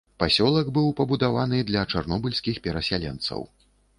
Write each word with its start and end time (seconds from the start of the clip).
Пасёлак 0.21 0.71
быў 0.77 0.87
пабудаваны 0.99 1.59
для 1.69 1.83
чарнобыльскіх 1.93 2.55
перасяленцаў. 2.69 3.39